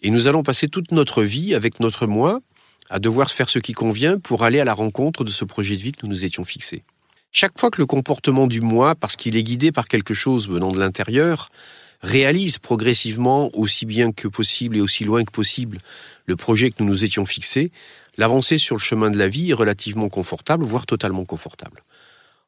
[0.03, 2.41] Et nous allons passer toute notre vie avec notre moi
[2.89, 5.81] à devoir faire ce qui convient pour aller à la rencontre de ce projet de
[5.81, 6.83] vie que nous nous étions fixés.
[7.31, 10.71] Chaque fois que le comportement du moi, parce qu'il est guidé par quelque chose venant
[10.71, 11.49] de l'intérieur,
[12.01, 15.77] réalise progressivement aussi bien que possible et aussi loin que possible
[16.31, 17.71] le projet que nous nous étions fixés,
[18.17, 21.83] l'avancée sur le chemin de la vie est relativement confortable, voire totalement confortable.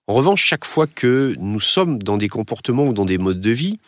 [0.07, 3.51] En revanche, chaque fois que nous sommes dans des comportements ou dans des modes de
[3.51, 3.79] vie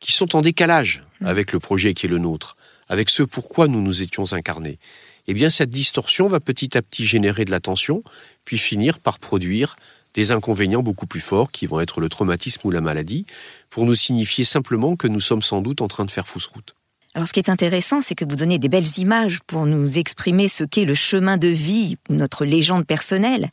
[0.00, 1.26] qui sont en décalage mmh.
[1.26, 2.56] avec le projet qui est le nôtre,
[2.88, 4.78] avec ce pourquoi nous nous étions incarnés,
[5.26, 8.02] eh bien cette distorsion va petit à petit générer de la tension,
[8.44, 9.76] puis finir par produire
[10.12, 13.24] des inconvénients beaucoup plus forts qui vont être le traumatisme ou la maladie,
[13.70, 16.75] pour nous signifier simplement que nous sommes sans doute en train de faire fausse route.
[17.16, 20.48] Alors ce qui est intéressant, c'est que vous donnez des belles images pour nous exprimer
[20.48, 23.48] ce qu'est le chemin de vie notre légende personnelle.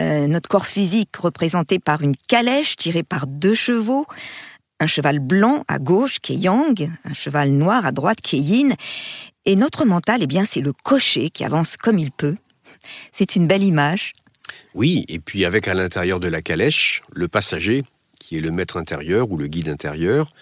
[0.00, 4.04] Euh, notre corps physique représenté par une calèche tirée par deux chevaux,
[4.80, 8.40] un cheval blanc à gauche qui est Yang, un cheval noir à droite qui est
[8.40, 8.74] Yin,
[9.44, 12.34] et notre mental, eh bien, c'est le cocher qui avance comme il peut.
[13.12, 14.12] C'est une belle image.
[14.74, 17.84] Oui, et puis avec à l'intérieur de la calèche, le passager,
[18.18, 20.32] qui est le maître intérieur ou le guide intérieur,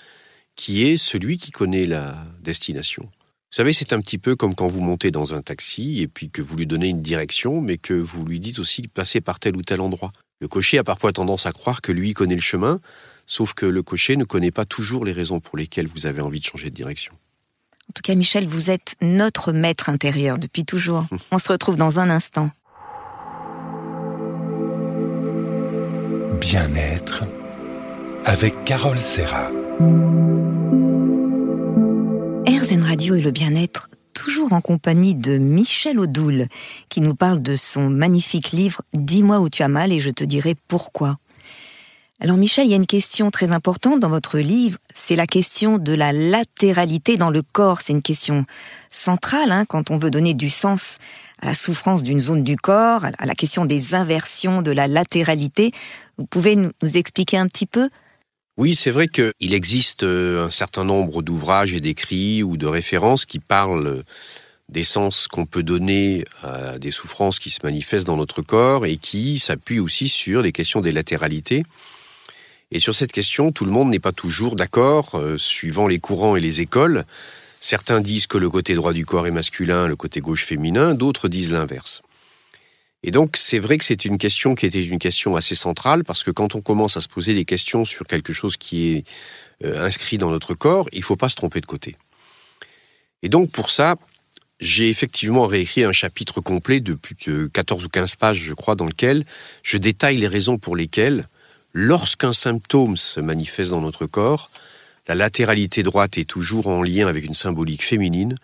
[0.57, 3.05] qui est celui qui connaît la destination.
[3.05, 6.31] Vous savez, c'est un petit peu comme quand vous montez dans un taxi et puis
[6.31, 9.38] que vous lui donnez une direction, mais que vous lui dites aussi de passer par
[9.38, 10.12] tel ou tel endroit.
[10.40, 12.81] Le cocher a parfois tendance à croire que lui connaît le chemin,
[13.27, 16.40] sauf que le cocher ne connaît pas toujours les raisons pour lesquelles vous avez envie
[16.40, 17.12] de changer de direction.
[17.88, 21.07] En tout cas, Michel, vous êtes notre maître intérieur depuis toujours.
[21.31, 22.51] On se retrouve dans un instant.
[26.40, 27.25] Bien-être
[28.25, 29.51] avec Carole Serra.
[32.99, 36.47] Et le bien-être, toujours en compagnie de Michel Audoul,
[36.89, 40.25] qui nous parle de son magnifique livre Dis-moi où tu as mal et je te
[40.25, 41.19] dirai pourquoi.
[42.21, 45.77] Alors Michel, il y a une question très importante dans votre livre, c'est la question
[45.77, 47.83] de la latéralité dans le corps.
[47.83, 48.47] C'est une question
[48.89, 50.97] centrale hein, quand on veut donner du sens
[51.43, 55.73] à la souffrance d'une zone du corps, à la question des inversions de la latéralité.
[56.17, 57.91] Vous pouvez nous expliquer un petit peu
[58.59, 63.27] oui, c'est vrai qu'il existe euh, un certain nombre d'ouvrages et d'écrits ou de références
[63.27, 64.03] qui parlent
[64.71, 68.97] des sens qu'on peut donner à des souffrances qui se manifestent dans notre corps et
[68.97, 71.64] qui s'appuient aussi sur les questions des latéralités.
[72.73, 76.35] Et sur cette question, tout le monde n'est pas toujours d'accord, euh, suivant les courants
[76.35, 77.05] et les écoles.
[77.61, 81.29] Certains disent que le côté droit du corps est masculin, le côté gauche féminin, d'autres
[81.29, 82.03] disent l'inverse.
[83.07, 86.25] Et donc, c'est vrai que c'est une question qui était une question assez centrale, parce
[86.25, 89.05] que quand on commence à se poser des questions sur quelque chose qui est
[89.64, 91.95] euh, inscrit dans notre corps, il ne faut pas se tromper de côté.
[93.23, 93.95] Et donc, pour ça,
[94.59, 98.75] j'ai effectivement réécrit un chapitre complet de plus de 14 ou 15 pages, je crois,
[98.75, 99.25] dans lequel
[99.62, 101.29] je détaille les raisons pour lesquelles
[101.73, 104.51] lorsqu'un symptôme se manifeste dans notre corps,
[105.07, 108.35] la latéralité droite est toujours en lien avec une symbolique féminine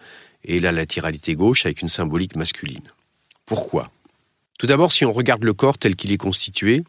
[0.45, 2.93] et la latéralité gauche avec une symbolique masculine.
[3.45, 3.91] Pourquoi?
[4.59, 6.85] Tout d'abord, si on regarde le corps tel qu'il est constitué,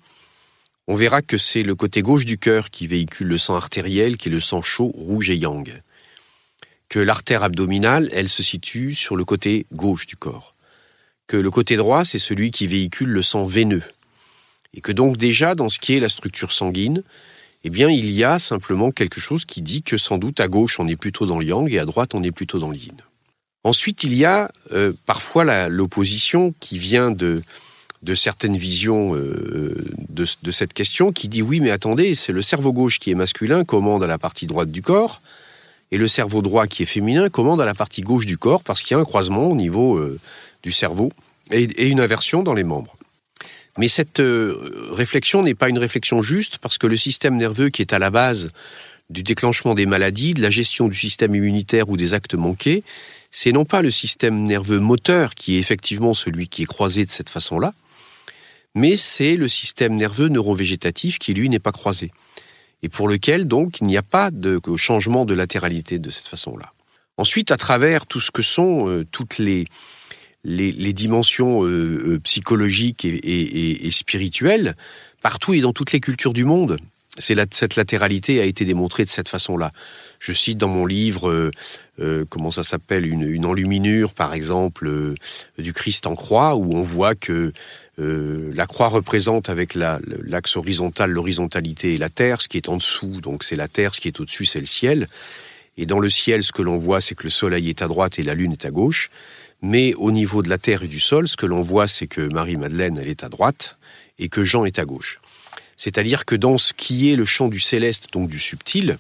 [0.87, 4.29] on verra que c'est le côté gauche du cœur qui véhicule le sang artériel, qui
[4.29, 5.81] est le sang chaud, rouge et yang.
[6.89, 10.55] Que l'artère abdominale, elle se situe sur le côté gauche du corps.
[11.27, 13.83] Que le côté droit, c'est celui qui véhicule le sang veineux,
[14.73, 17.03] et que donc déjà, dans ce qui est la structure sanguine,
[17.63, 20.79] eh bien, il y a simplement quelque chose qui dit que sans doute à gauche,
[20.79, 22.97] on est plutôt dans le yang et à droite, on est plutôt dans le yin.
[23.63, 27.41] Ensuite, il y a euh, parfois l'opposition qui vient de,
[28.13, 32.99] certaines visions euh, de, cette question qui dit oui, mais attendez, c'est le cerveau gauche
[32.99, 35.21] qui est masculin, commande à la partie droite du corps,
[35.91, 38.81] et le cerveau droit qui est féminin commande à la partie gauche du corps parce
[38.81, 40.19] qu'il y a un croisement au niveau euh,
[40.61, 41.13] du cerveau
[41.51, 42.97] et, une inversion dans les membres.
[43.77, 44.21] Mais cette
[44.91, 48.11] réflexion n'est pas une réflexion juste parce que le système nerveux qui est à la
[48.11, 48.51] base
[49.09, 52.83] du déclenchement des maladies, de la gestion du système immunitaire ou des actes manqués,
[53.33, 57.09] c'est non pas le système nerveux moteur qui est effectivement celui qui est croisé de
[57.09, 57.73] cette façon-là,
[58.75, 62.11] mais c'est le système nerveux neurovégétatif qui lui n'est pas croisé
[62.83, 66.73] et pour lequel donc il n'y a pas de changement de latéralité de cette façon-là.
[67.17, 69.65] Ensuite, à travers tout ce que sont euh, toutes les
[70.43, 74.75] dimensions euh, euh, psychologiques et, spirituelles
[75.21, 76.77] partout et dans toutes les cultures du monde.
[77.19, 79.71] Cette latéralité a été démontrée de cette façon-là.
[80.23, 81.51] Je cite dans mon livre,
[81.99, 84.89] euh, comment ça s'appelle, une, enluminure, par exemple,
[85.57, 87.51] du Christ en croix, où on voit que
[87.97, 93.19] la croix représente avec l'axe horizontal l'horizontalité et la terre, ce qui est en dessous,
[93.19, 95.09] donc c'est la terre, ce qui est au-dessus, c'est le ciel.
[95.75, 98.17] Et dans le ciel, ce que l'on voit, c'est que le soleil est à droite
[98.17, 99.09] et la lune est à gauche.
[99.61, 102.21] Mais au niveau de la terre et du sol, ce que l'on voit, c'est que
[102.21, 103.77] Marie-Madeleine, elle est à droite
[104.19, 105.19] et que Jean est à gauche.
[105.75, 108.97] C'est-à-dire que dans ce qui est le champ du céleste, donc du subtil,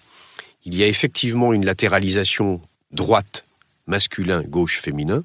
[0.65, 3.45] il y a effectivement une latéralisation droite,
[3.87, 5.23] masculin, gauche, féminin,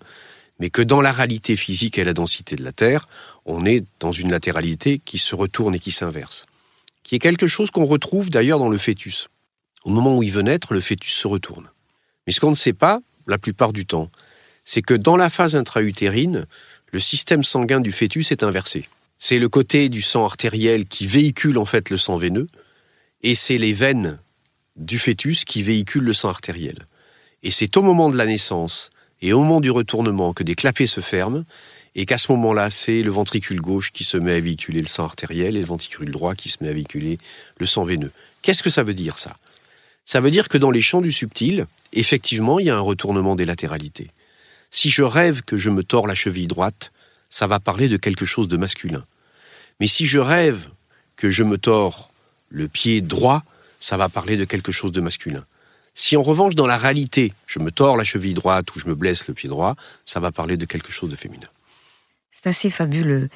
[0.58, 3.08] mais que dans la réalité physique et la densité de la Terre,
[3.44, 6.46] on est dans une latéralité qui se retourne et qui s'inverse.
[7.02, 9.28] Qui est quelque chose qu'on retrouve d'ailleurs dans le fœtus.
[9.84, 11.68] Au moment où il veut naître, le fœtus se retourne.
[12.26, 14.10] Mais ce qu'on ne sait pas, la plupart du temps,
[14.64, 16.46] c'est que dans la phase intra-utérine,
[16.90, 18.88] le système sanguin du fœtus est inversé.
[19.16, 22.48] C'est le côté du sang artériel qui véhicule en fait le sang veineux,
[23.22, 24.18] et c'est les veines
[24.78, 26.86] du fœtus qui véhiculent le sang artériel.
[27.42, 30.86] Et c'est au moment de la naissance et au moment du retournement que des clapets
[30.86, 31.44] se ferment,
[31.94, 35.04] et qu'à ce moment-là, c'est le ventricule gauche qui se met à véhiculer le sang
[35.04, 37.18] artériel et le ventricule droit qui se met à véhiculer
[37.58, 38.12] le sang veineux.
[38.42, 39.36] Qu'est-ce que ça veut dire ça?
[40.04, 43.34] Ça veut dire que dans les champs du subtil, effectivement, il y a un retournement
[43.34, 44.08] des latéralités.
[44.70, 46.92] Si je rêve que je me tords la cheville droite,
[47.30, 49.04] ça va parler de quelque chose de masculin.
[49.80, 50.68] Mais si je rêve
[51.16, 52.10] que je me tords
[52.48, 53.42] le pied droit,
[53.80, 55.44] ça va parler de quelque chose de masculin.
[55.94, 58.94] Si en revanche, dans la réalité, je me tords la cheville droite ou je me
[58.94, 61.48] blesse le pied droit, ça va parler de quelque chose de féminin.
[62.30, 63.28] C'est assez fabuleux.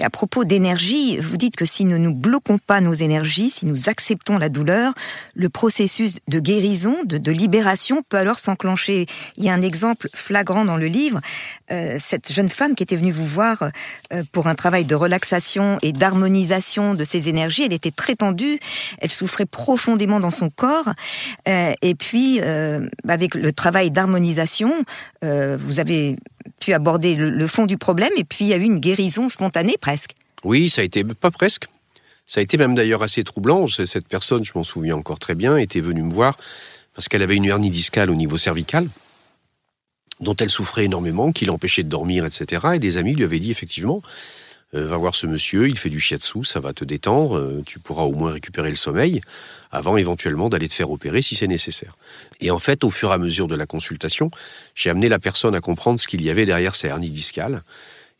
[0.00, 3.88] À propos d'énergie, vous dites que si nous ne bloquons pas nos énergies, si nous
[3.88, 4.94] acceptons la douleur,
[5.34, 9.06] le processus de guérison, de, libération peut alors s'enclencher.
[9.36, 11.20] Il y a un exemple flagrant dans le livre.
[11.72, 13.70] Euh, cette jeune femme qui était venue vous voir
[14.12, 18.60] euh, pour un travail de relaxation et d'harmonisation de ses énergies, elle était très tendue,
[18.98, 20.90] elle souffrait profondément dans son corps.
[21.48, 22.40] Euh, et puis,
[23.08, 24.84] avec le travail d'harmonisation,
[25.22, 26.16] vous avez
[26.60, 29.76] pu aborder le, fond du problème et puis il y a eu une guérison spontanée
[29.80, 30.14] presque.
[30.44, 31.66] Oui, ça a été pas presque.
[32.26, 33.66] Ça a été même d'ailleurs assez troublant.
[33.66, 36.36] Cette personne, je m'en souviens encore très bien, était venue me voir
[36.94, 38.88] parce qu'elle avait une hernie discale au niveau cervical
[40.20, 42.68] dont elle souffrait énormément, qui l'empêchait de dormir, etc.
[42.74, 44.02] Et des amis lui avaient dit effectivement,
[44.74, 47.80] euh, va voir ce monsieur, il fait du shiatsu, ça va te détendre, euh, tu
[47.80, 49.20] pourras au moins récupérer le sommeil
[49.72, 51.96] avant éventuellement d'aller te faire opérer si c'est nécessaire.
[52.40, 54.30] Et en fait, au fur et à mesure de la consultation,
[54.74, 57.62] j'ai amené la personne à comprendre ce qu'il y avait derrière sa hernie discale.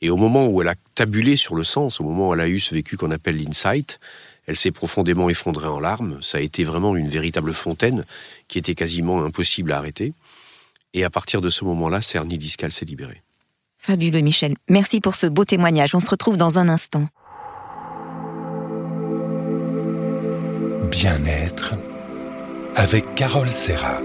[0.03, 2.49] Et au moment où elle a tabulé sur le sens, au moment où elle a
[2.49, 4.01] eu ce vécu qu'on appelle l'insight,
[4.47, 6.19] elle s'est profondément effondrée en larmes.
[6.23, 8.05] Ça a été vraiment une véritable fontaine
[8.49, 10.15] qui était quasiment impossible à arrêter.
[10.95, 13.23] Et à partir de ce moment-là, sa hernie discale s'est libérée.
[13.83, 14.57] Fabuleux, Michel.
[14.69, 15.95] Merci pour ce beau témoignage.
[15.95, 17.09] On se retrouve dans un instant.
[20.91, 21.77] Bien-être
[22.77, 24.03] avec Carole Serra.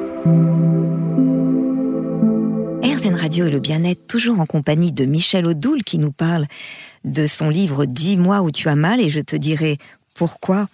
[2.84, 6.46] RZN Radio et le bien-être, toujours en compagnie de Michel Audoul qui nous parle
[7.04, 9.78] de son livre Dis-moi où tu as mal et je te dirai
[10.14, 10.70] pourquoi.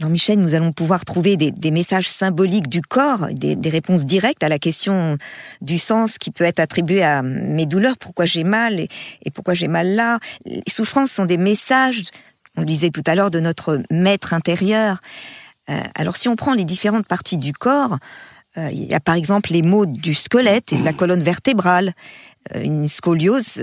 [0.00, 4.48] Alors Michel, nous allons pouvoir trouver des, messages symboliques du corps, des, réponses directes à
[4.48, 5.18] la question
[5.60, 8.88] du sens qui peut être attribué à mes douleurs, pourquoi j'ai mal et,
[9.24, 10.18] et pourquoi j'ai mal là.
[10.46, 12.02] Les souffrances sont des messages
[12.56, 14.98] on le disait tout à l'heure, de notre maître intérieur.
[15.70, 17.98] Euh, alors si on prend les différentes parties du corps,
[18.56, 21.94] euh, il y a par exemple les maux du squelette et de la colonne vertébrale.
[22.54, 23.60] Euh, une scoliose,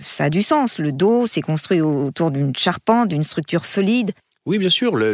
[0.00, 0.78] ça a du sens.
[0.78, 4.12] Le dos, c'est construit autour d'une charpente, d'une structure solide.
[4.44, 5.12] Oui, bien sûr, le,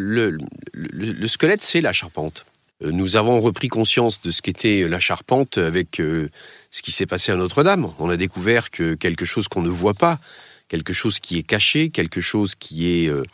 [0.73, 2.47] le squelette, c'est la charpente.
[2.81, 7.37] Nous avons repris conscience de ce qu'était la charpente avec ce qui s'est passé à
[7.37, 7.91] Notre-Dame.
[7.99, 10.21] On a découvert que quelque chose qu'on ne voit pas,
[10.69, 13.25] quelque chose qui est caché, quelque chose qui est euh,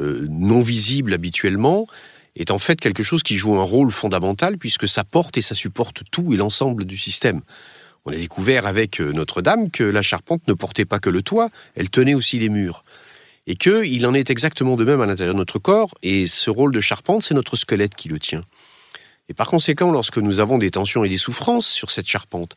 [0.00, 1.86] euh, non visible habituellement,
[2.36, 5.54] est en fait quelque chose qui joue un rôle fondamental puisque ça porte et ça
[5.54, 7.42] supporte tout et l'ensemble du système.
[8.06, 11.50] On a découvert avec euh, Notre-Dame que la charpente ne portait pas que le toit,
[11.74, 12.82] elle tenait aussi les murs.
[13.50, 16.70] Et qu'il en est exactement de même à l'intérieur de notre corps, et ce rôle
[16.70, 18.44] de charpente, c'est notre squelette qui le tient.
[19.28, 22.54] Et par conséquent, lorsque nous avons des tensions et des souffrances sur cette charpente,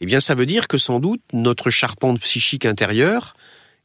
[0.00, 3.36] eh bien ça veut dire que sans doute notre charpente psychique intérieure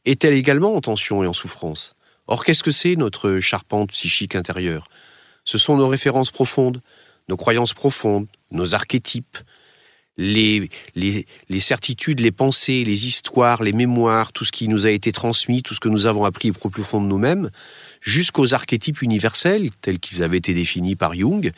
[0.06, 1.94] est-elle également en tension et en souffrance?
[2.26, 4.88] Or, qu'est-ce que c'est notre charpente psychique intérieure?
[5.44, 6.80] Ce sont nos références profondes,
[7.28, 9.38] nos croyances profondes, nos archétypes,
[10.16, 10.70] les,
[11.60, 15.74] certitudes, les pensées, les histoires, les mémoires, tout ce qui nous a été transmis, tout
[15.74, 17.50] ce que nous avons appris au plus fond de nous-mêmes,
[18.00, 21.52] jusqu'aux archétypes universels, tels qu'ils avaient été définis par Jung,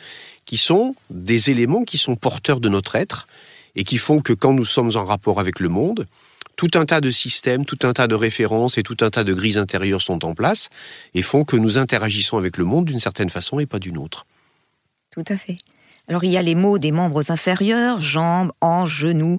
[0.45, 3.27] qui sont des éléments qui sont porteurs de notre être
[3.75, 6.07] et qui font que quand nous sommes en rapport avec le monde,
[6.55, 9.33] tout un tas de systèmes, tout un tas de références et tout un tas de
[9.33, 10.69] grilles intérieures sont en place
[11.13, 14.25] et font que nous interagissons avec le monde d'une certaine façon et pas d'une autre.
[15.11, 15.57] Tout à fait.
[16.09, 19.37] Alors il y a les mots des membres inférieurs, jambes, hanches, genoux.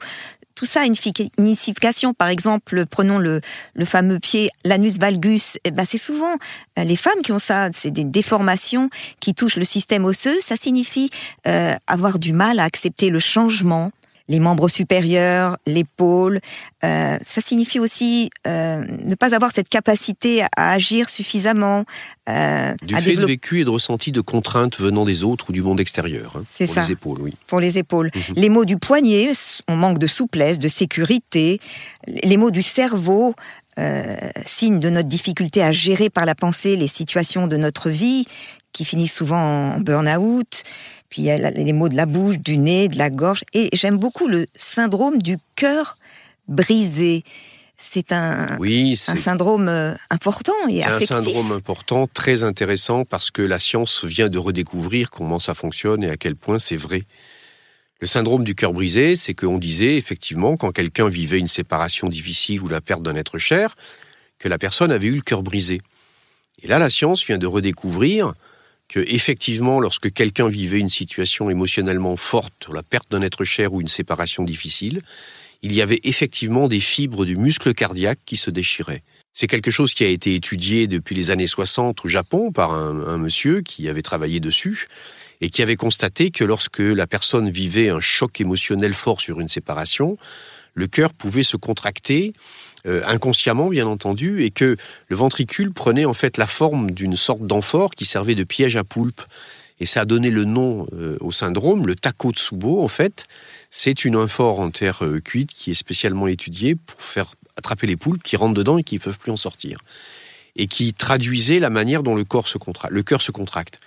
[0.55, 2.15] Tout ça a une signification.
[2.15, 3.41] Par exemple, prenons le,
[3.85, 5.57] fameux pied, l'anus valgus.
[5.63, 6.35] Eh ben, c'est souvent
[6.79, 7.69] euh, les femmes qui ont ça.
[7.73, 8.91] C'est des déformations
[9.21, 10.41] qui touchent le système osseux.
[10.41, 11.11] Ça signifie
[11.47, 13.93] euh, avoir du mal à accepter le changement,
[14.29, 16.41] les membres supérieurs, l'épaule.
[16.85, 21.85] Euh, ça signifie aussi euh, ne pas avoir cette capacité à agir suffisamment.
[22.29, 25.63] Euh, du fait de vécu et de ressenti de contraintes venant des autres ou du
[25.63, 26.37] monde extérieur.
[26.37, 26.83] Hein, C'est ça.
[26.83, 27.35] Pour les épaules, oui.
[27.47, 28.11] Pour les épaules.
[28.15, 28.35] Mhm.
[28.37, 29.33] Les mots du poignet,
[29.67, 31.61] on manque de souplesse, de sécurité.
[32.07, 33.35] Les mots du cerveau,
[33.79, 38.27] euh, signe de notre difficulté à gérer par la pensée les situations de notre vie,
[38.73, 40.65] qui finissent souvent en burn-out.
[41.09, 43.43] Puis il y a les mots de la bouche, du nez, de la gorge.
[43.55, 45.97] Et j'aime beaucoup le syndrome du cœur
[46.49, 47.25] brisé.
[47.81, 51.09] C'est un, oui, un syndrome euh, important et affectif.
[51.09, 55.55] C'est un syndrome important, très intéressant, parce que la science vient de redécouvrir comment ça
[55.55, 57.05] fonctionne et à quel point c'est vrai.
[58.01, 62.63] Le syndrome du cœur brisé, c'est qu'on disait effectivement quand quelqu'un vivait une séparation difficile
[62.63, 63.77] ou la perte d'un être cher,
[64.41, 65.81] que la personne avait eu le cœur brisé.
[66.63, 68.35] Et là, la science vient de redécouvrir
[68.89, 73.81] que effectivement, lorsque quelqu'un vivait une situation émotionnellement forte, la perte d'un être cher ou
[73.81, 75.03] une séparation difficile,
[75.63, 79.03] il y avait effectivement des fibres du muscle cardiaque qui se déchiraient.
[79.33, 83.19] C'est quelque chose qui a été étudié depuis les années 60 au Japon par un,
[83.19, 84.89] monsieur qui avait travaillé dessus
[85.41, 89.49] et qui avait constaté que lorsque la personne vivait un choc émotionnel fort sur une
[89.49, 90.17] séparation,
[90.75, 92.33] le cœur pouvait se contracter
[92.87, 94.77] euh, inconsciemment bien entendu, et que
[95.09, 98.85] le ventricule prenait en fait la forme d'une sorte d'amphore qui servait de piège à
[98.85, 99.23] poulpe.
[99.81, 103.27] Et ça a donné le nom euh, au syndrome, le Takotsubo en fait.
[103.71, 107.97] C'est une amphore en terre euh, cuite qui est spécialement étudiée pour faire attraper les
[107.97, 109.79] poulpes qui rentrent dedans et qui ne peuvent plus en sortir.
[110.57, 112.59] Et qui traduisait la manière dont le, corps se
[112.91, 113.79] le cœur se contracte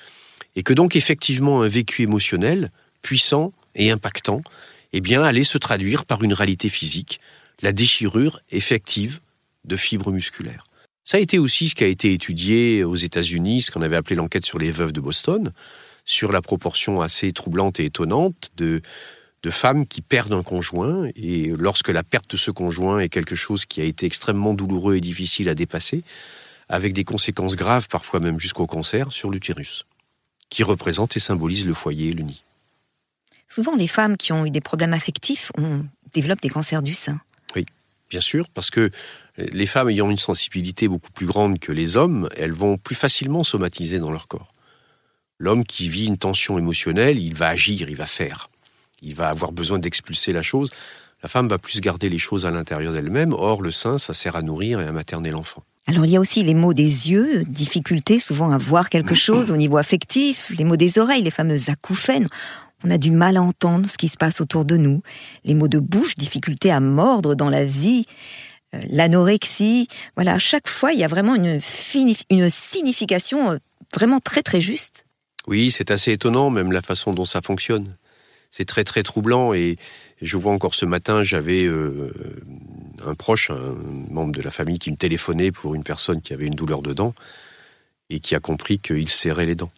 [0.56, 2.72] et que donc effectivement un vécu émotionnel
[3.02, 4.42] puissant et impactant,
[4.94, 7.22] eh bien, allait se traduire par une réalité physique,
[7.62, 9.20] la déchirure effective
[9.66, 10.66] de fibres musculaires.
[11.04, 14.16] Ça a été aussi ce qui a été étudié aux États-Unis, ce qu'on avait appelé
[14.16, 15.52] l'enquête sur les veuves de Boston,
[16.06, 18.82] sur la proportion assez troublante et étonnante de,
[19.50, 23.66] femmes qui perdent un conjoint, et lorsque la perte de ce conjoint est quelque chose
[23.66, 26.04] qui a été extrêmement douloureux et difficile à dépasser,
[26.70, 29.86] avec des conséquences graves, parfois même jusqu'au cancer, sur l'utérus
[30.52, 32.44] qui représente et symbolise le foyer et le nid.
[33.48, 37.20] Souvent, les femmes qui ont eu des problèmes affectifs on développent des cancers du sein.
[38.12, 38.92] Bien sûr, parce que
[39.38, 43.46] les femmes ayant une sensibilité beaucoup plus grande que les hommes, elles vont plus facilement
[43.46, 44.54] somatiser dans leur corps.
[45.40, 48.50] L'homme qui vit une tension émotionnelle, il va agir, il va faire.
[49.02, 50.72] Il va avoir besoin d'expulser la chose.
[51.24, 53.32] La femme va plus garder les choses à l'intérieur d'elle-même.
[53.34, 55.64] Or, le sein, ça sert à nourrir et à materner l'enfant.
[55.88, 59.52] Alors il y a aussi les mots des yeux, difficulté souvent à voir quelque chose
[59.52, 62.28] au niveau affectif, les mots des oreilles, les fameuses acouphènes.
[62.84, 65.02] On a du mal à entendre ce qui se passe autour de nous.
[65.44, 68.06] Les mots de bouche, difficulté à mordre dans la vie,
[68.74, 69.88] euh, l'anorexie.
[70.16, 73.58] Voilà, à chaque fois, il y a vraiment une, signification euh,
[73.94, 75.06] vraiment très très juste.
[75.48, 77.96] Oui, c'est assez étonnant, même la façon dont ça fonctionne.
[78.50, 79.78] C'est très très troublant et
[80.22, 82.14] je vois encore ce matin, j'avais euh,
[83.06, 83.76] un proche, un
[84.10, 86.94] membre de la famille qui me téléphonait pour une personne qui avait une douleur de
[86.94, 87.14] dents
[88.10, 89.72] et qui a compris qu'il serrait les dents.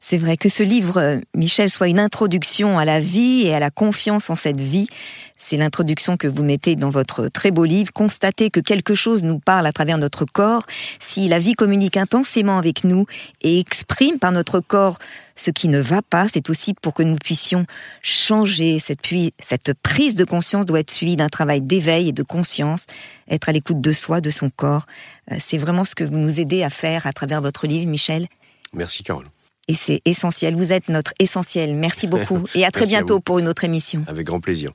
[0.00, 3.60] C'est vrai que ce livre, euh, Michel, soit une introduction à la vie et à
[3.60, 4.88] la confiance en cette vie.
[5.36, 7.92] C'est l'introduction que vous mettez dans votre très beau livre.
[7.92, 10.64] Constatez que quelque chose nous parle à travers notre corps.
[10.98, 13.06] Si la vie communique intensément avec nous
[13.42, 14.98] et exprime par notre corps
[15.36, 17.66] ce qui ne va pas, c'est aussi pour que nous puissions
[18.02, 18.78] changer.
[18.80, 19.00] Cette,
[19.38, 22.86] cette prise de conscience doit être suivie d'un travail d'éveil et de conscience,
[23.28, 24.86] être à l'écoute de soi, de son corps.
[25.30, 28.26] Euh, c'est vraiment ce que vous nous aidez à faire à travers votre livre, Michel.
[28.72, 29.26] Merci, Carole
[29.68, 30.56] et c'est essentiel.
[30.56, 31.74] Vous êtes notre essentiel.
[31.76, 34.04] Merci beaucoup et à très bientôt pour une autre émission.
[34.06, 34.72] Avec grand plaisir.